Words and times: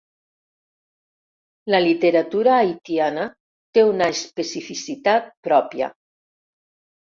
La 1.73 1.81
literatura 1.83 2.55
haitiana 2.63 3.27
té 3.79 3.85
una 3.91 4.09
especificitat 4.17 5.31
pròpia. 5.51 5.95